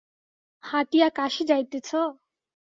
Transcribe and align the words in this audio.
হাঁটিয়া 0.63 1.07
Kashi 1.09 1.43
যাইতেছ? 1.45 1.89